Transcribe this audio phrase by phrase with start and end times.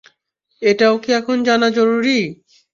[0.61, 2.19] এটাও কি এখন জানা জরুরী?